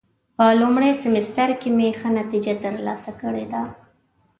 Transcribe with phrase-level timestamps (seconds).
[0.35, 3.63] په لومړي سمستر کې مې ښه نتیجه ترلاسه کړې ده.